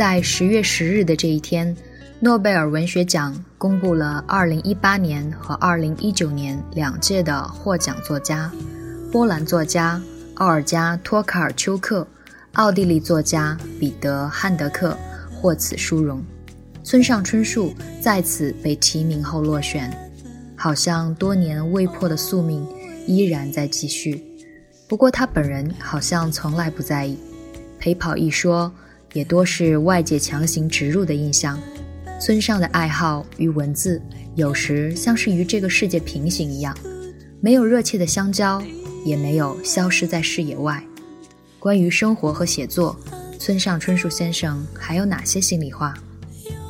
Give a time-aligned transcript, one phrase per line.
[0.00, 1.76] 在十月十日的这一天，
[2.20, 8.50] 诺贝尔文学奖公布了二零一八年和二零一九年两届的获奖作家：
[9.12, 10.00] 波兰作家
[10.36, 12.08] 奥尔加·托卡尔丘克、
[12.54, 14.96] 奥地利作家彼得·汉德克
[15.34, 16.24] 获此殊荣。
[16.82, 19.94] 村上春树再次被提名后落选，
[20.56, 22.66] 好像多年未破的宿命
[23.06, 24.24] 依然在继续。
[24.88, 27.18] 不过他本人好像从来不在意，
[27.78, 28.72] 陪跑一说。
[29.12, 31.58] 也多是外界强行植入的印象。
[32.20, 34.00] 村上的爱好与文字，
[34.34, 36.76] 有时像是与这个世界平行一样，
[37.40, 38.62] 没有热切的相交，
[39.04, 40.84] 也没有消失在视野外。
[41.58, 42.98] 关于生活和写作，
[43.38, 45.94] 村上春树先生还有哪些心里话？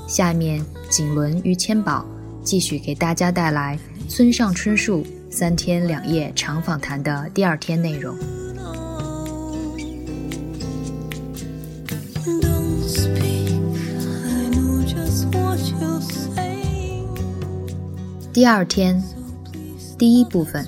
[0.06, 2.06] 下面，锦纶与千宝
[2.44, 8.16] 继续给大家带来村上春树三天两夜长访谈的第二天内容。
[18.40, 18.98] 第二天，
[19.98, 20.66] 第一部分，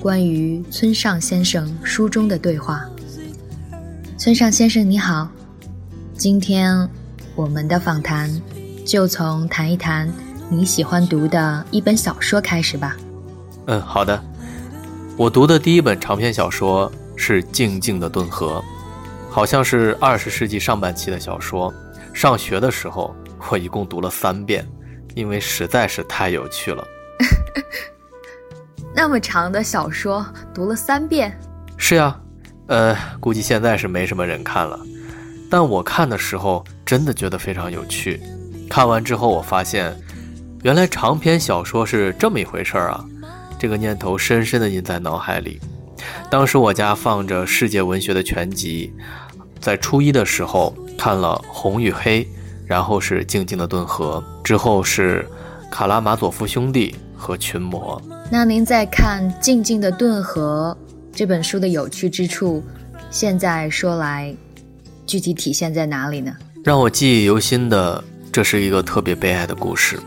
[0.00, 2.88] 关于村上先生书中的对话。
[4.16, 5.28] 村上先生你好，
[6.14, 6.88] 今天
[7.34, 8.30] 我们的访谈
[8.84, 10.08] 就从谈一谈
[10.48, 12.96] 你喜欢读的一本小说开始吧。
[13.66, 14.22] 嗯，好的。
[15.16, 18.62] 我读的第一本长篇小说是《静静的顿河》，
[19.28, 21.74] 好像是二十世纪上半期的小说。
[22.14, 23.12] 上学的时候，
[23.50, 24.64] 我一共读了三遍。
[25.16, 26.86] 因为实在是太有趣了，
[28.94, 31.34] 那么长的小说读了三遍，
[31.78, 32.20] 是呀，
[32.66, 34.78] 呃，估计现在是没什么人看了，
[35.50, 38.20] 但我看的时候真的觉得非常有趣。
[38.68, 39.96] 看完之后，我发现
[40.62, 43.02] 原来长篇小说是这么一回事儿啊，
[43.58, 45.58] 这个念头深深的印在脑海里。
[46.30, 48.92] 当时我家放着世界文学的全集，
[49.60, 52.22] 在初一的时候看了《红与黑》。
[52.68, 55.26] 然后是静静的顿河，之后是
[55.68, 58.00] 卡拉马佐夫兄弟和群魔。
[58.30, 60.78] 那您在看《静静的顿河》
[61.12, 62.62] 这本书的有趣之处，
[63.10, 64.32] 现在说来，
[65.04, 66.32] 具体体现在哪里呢？
[66.62, 69.98] 让我记忆犹新的，这是一个特别悲哀的故事。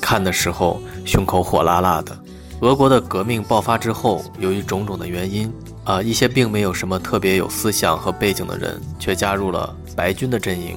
[0.00, 2.16] 看的时候胸口火辣辣的。
[2.60, 10.76] 俄国的革命爆发之后，由于种种的原因，啊，一些并没有什么特别有思想和背景的人，却加入了白军的阵营。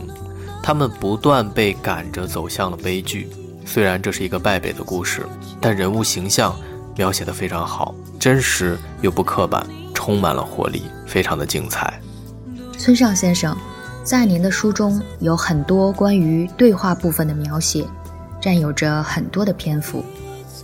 [0.64, 3.30] 他们不断被赶着走向了悲剧。
[3.66, 5.26] 虽然这是一个败北的故事，
[5.60, 6.56] 但人物形象
[6.98, 12.00] 描写的非常好，真实又不刻板，充满了活力，非常的精彩。
[12.78, 13.56] 村上先生，
[14.04, 17.86] 在您的书中有很多关于对话部分的描写，
[18.42, 20.04] 占有着很多的篇幅，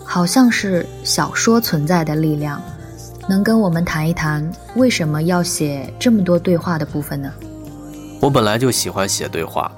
[0.03, 2.61] 好像是小说存在的力量。
[3.29, 7.31] 能跟我们谈一谈为什么要写这么多对话的部分呢？
[8.19, 9.71] 我本来就喜欢写对话。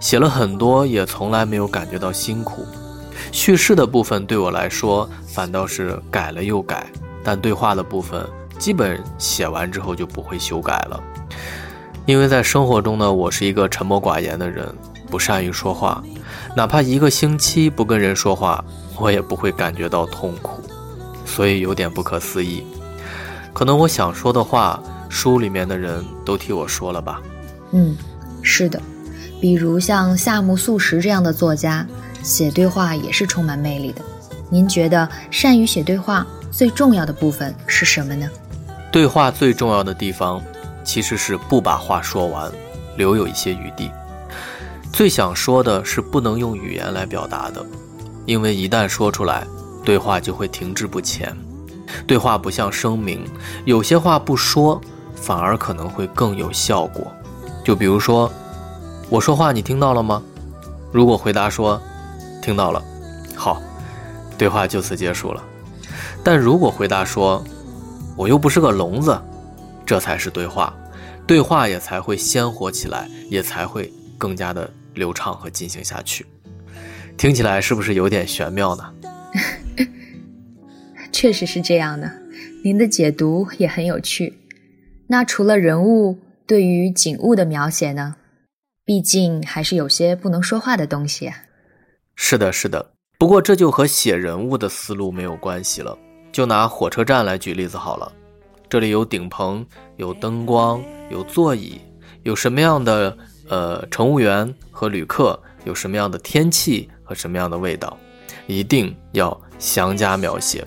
[0.00, 2.66] 写了很多，也从来没有感觉到辛苦。
[3.30, 6.90] 叙事的部分对我来说反倒是改了又改，
[7.22, 8.26] 但对话的部分
[8.58, 11.00] 基本写完之后就不会修改了。
[12.06, 14.66] 因为在生活中呢，我是一个沉默寡言的人，
[15.08, 16.02] 不善于说话，
[16.56, 18.64] 哪怕一个星期不跟人说话，
[18.98, 20.62] 我也不会感觉到痛苦，
[21.24, 22.64] 所以有点不可思议。
[23.52, 27.20] 可能我想说的话，书里面的人都替我说了吧？
[27.72, 27.96] 嗯，
[28.42, 28.80] 是的。
[29.40, 31.86] 比如像夏目漱石这样的作家，
[32.22, 34.02] 写对话也是充满魅力的。
[34.50, 38.28] 您觉得善于写对话最重要的部分是什么呢？
[38.92, 40.42] 对话最重要的地方，
[40.84, 42.52] 其实是不把话说完，
[42.96, 43.90] 留有一些余地。
[44.92, 47.64] 最想说的是不能用语言来表达的，
[48.26, 49.46] 因为一旦说出来，
[49.84, 51.34] 对话就会停滞不前。
[52.06, 53.24] 对话不像声明，
[53.64, 54.78] 有些话不说，
[55.14, 57.10] 反而可能会更有效果。
[57.64, 58.30] 就比如说。
[59.10, 60.22] 我说话你听到了吗？
[60.92, 61.82] 如果回答说
[62.40, 62.80] 听到了，
[63.34, 63.60] 好，
[64.38, 65.44] 对话就此结束了。
[66.22, 67.44] 但如果回答说
[68.16, 69.20] 我又不是个聋子，
[69.84, 70.72] 这才是对话，
[71.26, 76.24] 对话也才会鲜活起来，也才会更加的流畅和进行下去。
[77.16, 78.94] 听起来是不是有点玄妙呢？
[81.10, 82.08] 确实是这样的，
[82.62, 84.38] 您的解读也很有趣。
[85.08, 86.16] 那除了人物。
[86.46, 88.16] 对于景物的描写呢？
[88.84, 91.36] 毕竟还是有些不能说话的东西啊。
[92.16, 92.92] 是的，是的。
[93.18, 95.96] 不过这就和写人物的思路没有关系了。
[96.32, 98.10] 就拿火车站来举例子好了，
[98.68, 99.66] 这里有顶棚，
[99.96, 101.80] 有灯光，有座椅，
[102.22, 103.16] 有什么样的
[103.48, 107.98] 呃乘务员和旅客，有什么样的天气和什么样的味道，
[108.46, 110.64] 一定要详加描写。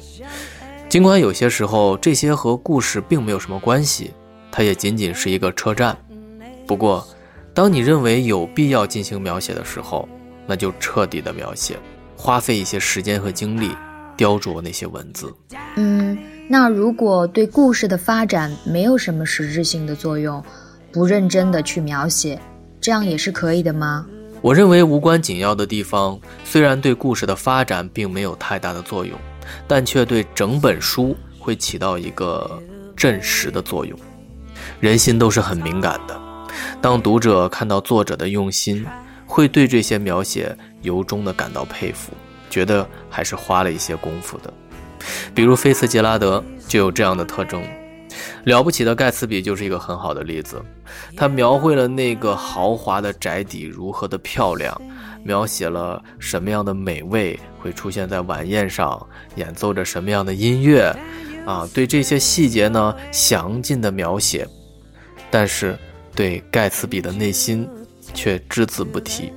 [0.89, 4.13] 尽管有些时候这些和故事并没有什么关系，
[4.51, 5.97] 它也仅仅是一个车站。
[6.67, 7.07] 不过，
[7.53, 10.07] 当你认为有必要进行描写的时候，
[10.47, 11.77] 那就彻底的描写，
[12.17, 13.71] 花费一些时间和精力。
[14.15, 15.33] 雕琢那些文字，
[15.75, 16.15] 嗯，
[16.47, 20.41] 那如果对故事的发展没有什么实质性的作用，
[20.91, 22.39] 不认真的去描写，
[22.79, 24.05] 这样也是可以的吗？
[24.43, 29.17] 我认为无关紧要的地方，虽然对故事的发展并没有太大的作用，
[29.67, 32.61] 但却对整本书会起到一个
[32.95, 33.97] 震实的作用。
[34.79, 36.21] 人心都是很敏感的，
[36.81, 38.85] 当读者看到作者的用心，
[39.25, 42.11] 会对这些描写由衷的感到佩服。
[42.49, 44.53] 觉得还是花了一些功夫的，
[45.33, 47.63] 比如菲茨杰拉德就有这样的特征，
[48.43, 50.61] 《了不起的盖茨比》就是一个很好的例子。
[51.17, 54.79] 他描绘了那个豪华的宅邸如何的漂亮，
[55.23, 59.03] 描写了什么样的美味会出现在晚宴上，
[59.35, 60.95] 演奏着什么样的音乐，
[61.47, 64.47] 啊，对这些细节呢详尽的描写，
[65.31, 65.75] 但是
[66.15, 67.67] 对盖茨比的内心
[68.13, 69.31] 却只字不提，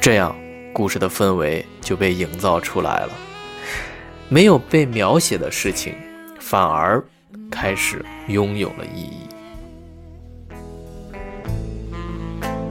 [0.00, 0.34] 这样。
[0.74, 3.12] 故事的氛围就被营造出来了，
[4.28, 5.92] 没有被描写的事情，
[6.38, 7.04] 反而
[7.50, 9.26] 开始拥有了意义。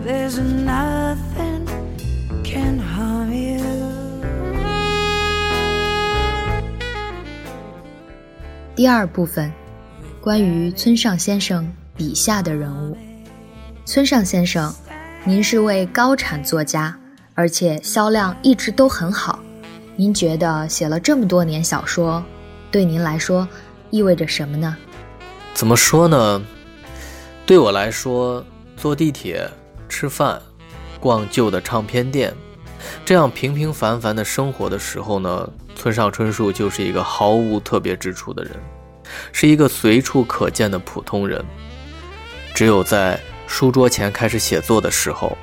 [8.73, 9.51] 第二部分，
[10.21, 12.95] 关于村上先生笔下的人物。
[13.87, 14.75] 村上先生，
[15.23, 16.93] 您是位高产作家。
[17.33, 19.39] 而且销量一直都很好，
[19.95, 22.21] 您觉得写了这么多年小说，
[22.69, 23.47] 对您来说
[23.89, 24.75] 意味着什么呢？
[25.53, 26.43] 怎么说呢？
[27.45, 28.45] 对我来说，
[28.75, 29.49] 坐地铁、
[29.87, 30.41] 吃饭、
[30.99, 32.33] 逛旧的唱片店，
[33.05, 38.51] 这样平平凡凡的生活的时候呢，村上春树就是一个毫无特别之处的人，
[39.31, 41.41] 是一个随处可见的普通人。
[42.53, 43.17] 只有在
[43.47, 45.35] 书桌前开始写作的时候。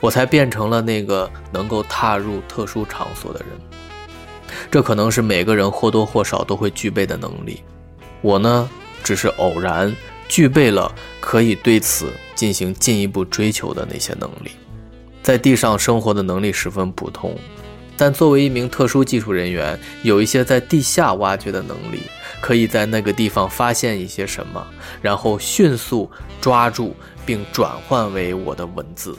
[0.00, 3.48] 我才变成了那个能够踏入特殊场所的人，
[4.70, 7.62] 这可能是每个人或多或少都会具备的能力。
[8.22, 8.66] 我呢，
[9.04, 9.94] 只是偶然
[10.28, 14.52] 具备了可以对此进行进一步追求的那些能力。
[15.22, 17.36] 在地上生活的能力十分普通，
[17.98, 22.00] 但作为一名特殊技术人员，有一些在地下挖掘的能力，
[22.40, 24.66] 可以在那个地方发现一些什么，
[25.02, 26.10] 然后迅速
[26.40, 29.14] 抓住并转换为我的文字。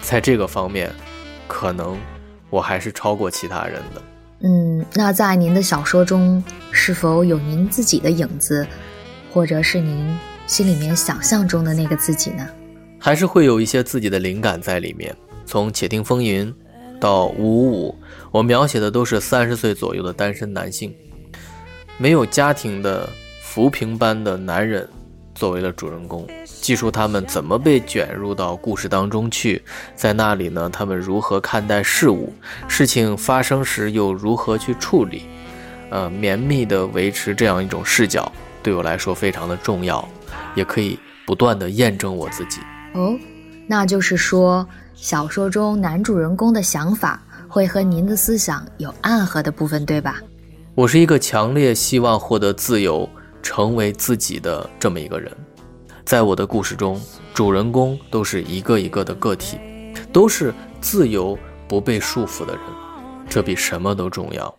[0.00, 0.90] 在这个方面，
[1.46, 1.98] 可能
[2.48, 4.02] 我还是超过其他人的。
[4.40, 8.64] 嗯，那在您的小说中，是否有您自己的影子，
[9.32, 10.16] 或者是您
[10.46, 12.48] 心里面想象中的那个自己呢？
[13.00, 15.14] 还是会有一些自己的灵感在里面。
[15.44, 16.54] 从《且听风吟》
[17.00, 17.98] 到《五五五》，
[18.30, 20.94] 我描写的都是三十岁左右的单身男性，
[21.96, 23.08] 没有家庭的
[23.42, 24.88] 浮萍般的男人。
[25.38, 29.62] 作为了主人公，记述他们怎么被卷入到故事当中去，
[29.94, 30.68] 在那里呢？
[30.68, 32.32] 他们如何看待事物？
[32.66, 35.22] 事情发生时又如何去处理？
[35.90, 38.30] 呃，绵密的维持这样一种视角，
[38.64, 40.06] 对我来说非常的重要，
[40.56, 42.60] 也可以不断的验证我自己。
[42.94, 43.16] 哦，
[43.68, 50.20] 那就是说，小说中男主人公的想法会和您的思想有暗合的部分，对吧？
[50.74, 53.08] 我是一个强烈希望获得自由。
[53.48, 55.34] 成为自己的这么一个人，
[56.04, 57.00] 在我的故事中，
[57.32, 59.58] 主人公都是一个一个的个体，
[60.12, 60.52] 都是
[60.82, 61.36] 自由
[61.66, 62.62] 不被束缚的人，
[63.26, 64.54] 这比什么都重要。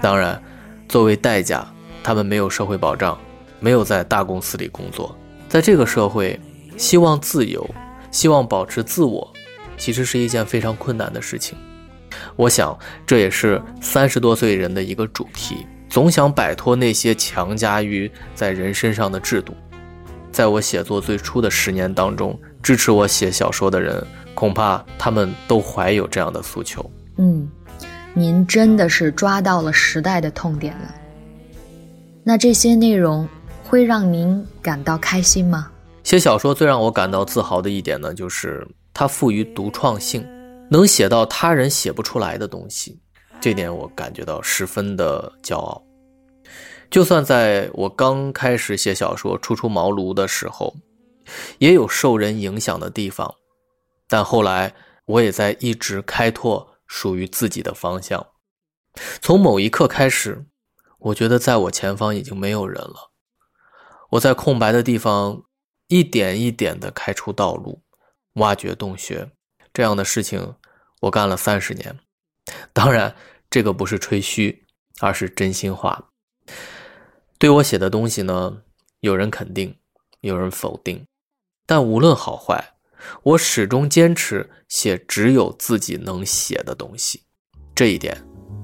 [0.00, 0.40] 当然，
[0.88, 1.66] 作为代价，
[2.04, 3.18] 他们没有社会保障，
[3.58, 5.18] 没有在大公司里工作，
[5.48, 6.38] 在这个社会，
[6.76, 7.68] 希望自由，
[8.12, 9.28] 希望保持自我，
[9.76, 11.58] 其实是一件非常困难的事情。
[12.36, 15.66] 我想，这也是三十多岁人的一个主题。
[15.94, 19.54] 总想摆脱那些强加于在人身上的制度。
[20.32, 26.84] 在我写作最初的十年当中，支持我写小说的人，恐怕他们都怀有这样的诉求。
[27.18, 27.48] 嗯，
[28.12, 30.92] 您真的是抓到了时代的痛点了。
[32.24, 33.28] 那这些内容
[33.62, 35.70] 会让您感到开心吗？
[36.02, 40.26] 写小说最让我感到自豪的一点呢，就是它富于独创性，
[40.68, 42.98] 能写到他人写不出来的东西。
[43.40, 45.83] 这点我感觉到十分的骄傲。
[46.90, 50.76] 就算在我刚开始写小说、初出茅庐的时候，
[51.58, 53.34] 也有受人影响的地方，
[54.06, 54.74] 但后来
[55.06, 58.26] 我也在一直开拓属于自己的方向。
[59.20, 60.46] 从某一刻开始，
[60.98, 63.10] 我觉得在我前方已经没有人了。
[64.10, 65.42] 我在空白的地方
[65.88, 67.82] 一点一点地开出道路，
[68.34, 69.32] 挖掘洞穴。
[69.72, 70.54] 这样的事情
[71.00, 71.98] 我干了三十年。
[72.72, 73.16] 当然，
[73.50, 74.64] 这个不是吹嘘，
[75.00, 76.10] 而是真心话。
[77.38, 78.62] 对我写的东西呢，
[79.00, 79.74] 有人肯定，
[80.20, 81.04] 有人否定，
[81.66, 82.72] 但无论好坏，
[83.22, 87.22] 我始终坚持写只有自己能写的东西。
[87.74, 88.16] 这一点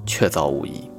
[0.06, 0.90] 确凿无疑。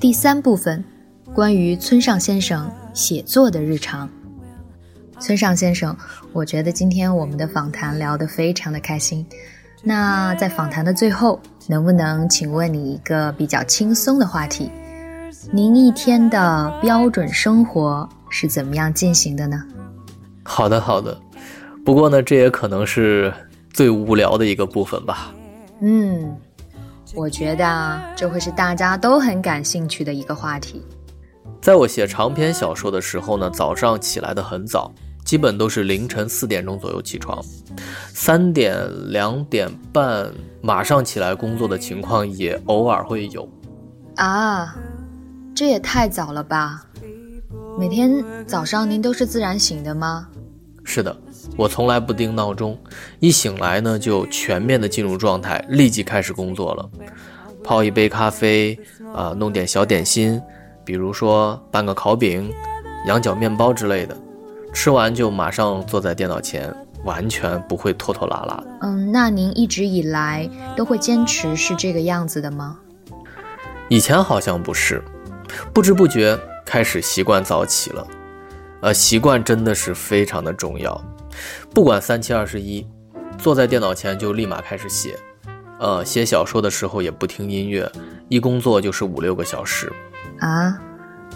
[0.00, 0.82] 第三部分，
[1.34, 4.10] 关于村上先生写作的日常。
[5.20, 5.94] 村上先生，
[6.32, 9.24] 我觉得今天我们的访谈聊得非常的开心。
[9.82, 14.70] 那在访谈的最后，能不能请问你一个比较轻松的话题？
[15.52, 19.62] 您一天的标准生活是怎么样进行的呢？
[20.42, 21.18] 好的，好的。
[21.84, 23.32] 不过呢，这也可能是
[23.72, 25.32] 最无聊的一个部分吧。
[25.80, 26.36] 嗯。
[27.16, 30.80] 我觉得这会是大家都很感兴趣的一个话题。
[31.60, 34.92] 在我写长篇小说的时候呢，早上起来的很早，
[35.24, 37.42] 基本都是凌晨四点钟左右起床，
[38.12, 38.76] 三点、
[39.10, 43.48] 两点半马上起来工作的情况也偶尔会有。
[44.16, 44.76] 啊，
[45.54, 46.84] 这也太早了吧！
[47.78, 50.28] 每天早上您都是自然醒的吗？
[50.84, 51.16] 是的。
[51.56, 52.78] 我从来不定闹钟，
[53.18, 56.90] 一醒来呢就全面的进入状态，立即开始工作了。
[57.64, 58.78] 泡一杯咖啡，
[59.14, 60.40] 啊，弄点小点心，
[60.84, 62.52] 比如说拌个烤饼、
[63.06, 64.16] 羊角面包之类的，
[64.72, 66.74] 吃完就马上坐在电脑前，
[67.04, 68.64] 完全不会拖拖拉拉。
[68.82, 72.78] 嗯，那您一直以来都会坚持是这个样子的吗？
[73.88, 75.02] 以前好像不是，
[75.74, 78.06] 不知不觉开始习惯早起了。
[78.80, 80.98] 呃，习惯真的是非常的重要。
[81.74, 82.86] 不管三七二十一，
[83.36, 85.16] 坐在电脑前就立马开始写。
[85.80, 87.90] 呃，写小说的时候也不听音乐，
[88.28, 89.92] 一工作就是五六个小时。
[90.38, 90.78] 啊，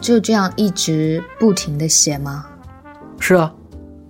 [0.01, 2.47] 就这样一直不停的写吗？
[3.21, 3.53] 是啊，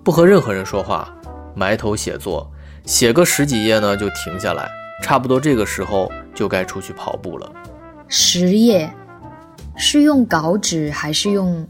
[0.03, 1.09] 不和任何人说话，
[1.55, 2.51] 埋头写作，
[2.85, 4.69] 写个十几页呢就停下来，
[5.03, 7.51] 差不多这个时候就该出去跑步了。
[8.09, 8.93] 十页，
[9.77, 11.67] 是用稿纸还是用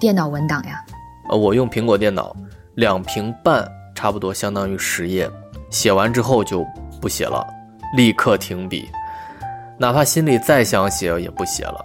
[0.00, 0.84] 电脑文档呀？
[1.30, 2.34] 呃，我用苹果电脑。
[2.74, 5.28] 两屏半差不多相当于十页，
[5.68, 6.64] 写完之后就
[7.00, 7.44] 不写了，
[7.96, 8.88] 立刻停笔，
[9.76, 11.84] 哪怕心里再想写也不写了。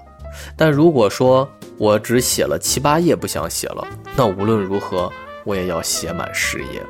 [0.55, 5.11] 但如果说我只写了七八页不想写了，那无论如何
[5.43, 6.81] 我也要写满十页。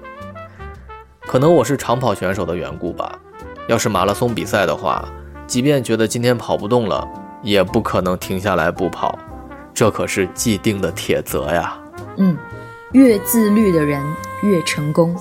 [1.21, 3.17] 可能我是长跑选手的缘故吧，
[3.67, 5.07] 要是马拉松比赛的话，
[5.47, 7.07] 即便觉得今天跑不动了，
[7.41, 9.17] 也不可能停下来不跑，
[9.73, 11.77] 这可是既定的铁则呀。
[12.17, 12.37] 嗯。
[12.91, 13.99] 越自律的人
[14.43, 15.17] 越成功。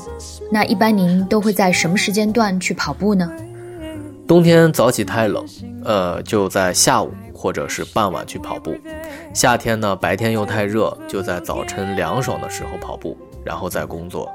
[0.50, 3.26] 那一般您都会在什么时间段去跑步呢？
[4.28, 5.42] 冬天早起太冷，
[5.82, 8.72] 呃，就在下午或者是傍晚去跑步。
[9.34, 14.30] 夏天呢，白天又太热，就在早晨凉爽的时候跑步，然后再工作。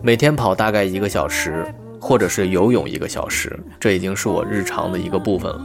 [0.00, 1.66] 每天跑大概一个小时，
[2.00, 5.60] 或者是游泳一个小时，这已经是我日常的一个部分了。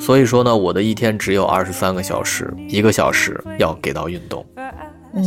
[0.00, 4.44] 所以说呢，我的一天只有二十三个小时，一个小时要给到运动。
[5.14, 5.24] 嗯，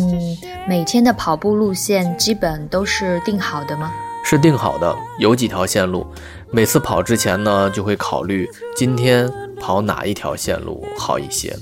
[0.67, 3.93] 每天的跑步路线基本都是定好的吗？
[4.25, 6.05] 是定好的，有几条线路。
[6.51, 8.45] 每次跑之前呢，就会考虑
[8.75, 11.55] 今天跑哪一条线路好一些。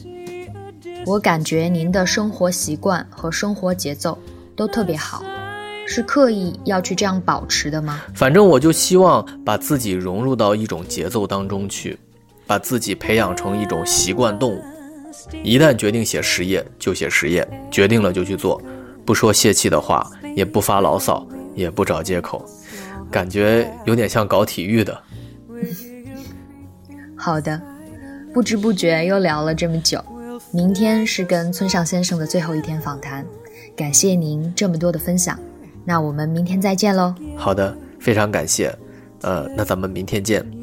[1.05, 4.17] 我感觉您的生活习惯和生活节奏
[4.55, 5.23] 都特别好，
[5.85, 8.01] 是刻意要去这样保持的吗？
[8.15, 11.99] 反正我就希望把自己融入到一种节奏当中去，
[12.47, 14.63] 把自己培养成一种习惯动物。
[15.43, 18.61] 一旦决定写实业，就写实业；决定了就去做，
[19.05, 22.45] 不说泄气的话，也不发牢骚，也不找借口，
[23.11, 25.01] 感觉有点像搞体育的。
[27.17, 27.59] 好的，
[28.33, 30.03] 不知不觉又聊了这么久。
[30.51, 33.25] 明天是跟村上先生的最后一天访谈，
[33.75, 35.39] 感谢您这么多的分享。
[35.86, 37.13] 那我们明天再见喽。
[37.36, 38.74] 好的，非常感谢。
[39.21, 40.58] 呃，那咱们明天见。